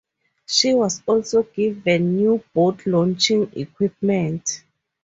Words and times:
She 0.47 0.73
was 0.73 1.03
also 1.05 1.43
given 1.43 2.17
new 2.17 2.43
boat-launching 2.55 3.51
equipment. 3.55 4.63